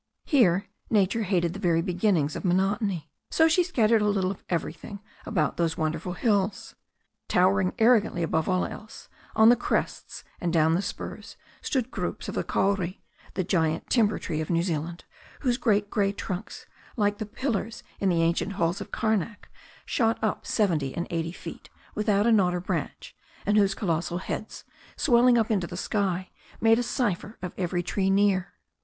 [0.25, 3.11] Here nature hated the very beginnings of monotony.
[3.29, 6.73] So she scattered a little of everything about those wonderful hills.
[7.27, 12.27] Tower ing arrogantly above all else, on the crests and down the spurs, stood groups
[12.27, 13.03] of the kauri,
[13.35, 15.03] the giant timber tree of New Zealand,
[15.41, 16.65] whose great grey trunks,
[16.97, 19.51] like the pillars in the ancient halls of Karnak,
[19.85, 23.15] shot up seventy and eighty feet without a knot or branch,
[23.45, 24.63] and whose colossal heads,
[24.95, 28.55] swell ing up into the sky, made a cipher of every tree near.